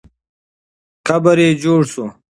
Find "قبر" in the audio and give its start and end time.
1.07-1.37